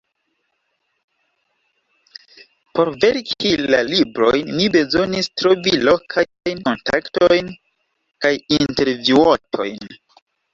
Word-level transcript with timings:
Por 2.77 2.89
verki 3.03 3.51
la 3.73 3.81
librojn 3.89 4.49
mi 4.55 4.65
bezonis 4.77 5.29
trovi 5.43 5.75
lokajn 5.89 6.65
kontaktojn 6.71 7.53
kaj 8.27 8.33
intervjuotojn. 8.59 9.87